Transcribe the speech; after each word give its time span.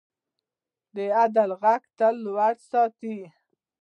د 0.95 0.97
عدالت 1.21 1.57
غږ 1.61 1.81
تل 1.97 2.15
لوړ 2.25 2.53
ساتئ. 2.69 3.17